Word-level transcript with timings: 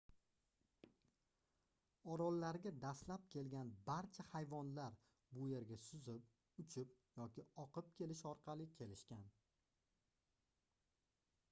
orollarga 2.13 2.71
dastlab 2.85 3.27
kelgan 3.35 3.69
barcha 3.91 4.25
hayvonlar 4.31 4.97
bu 5.37 5.47
yerga 5.51 5.79
suzib 5.85 6.65
uchib 6.65 6.97
yoki 7.21 7.47
oqib 7.67 7.95
kelish 8.03 8.27
orqali 8.33 8.69
kelishgan 8.83 9.31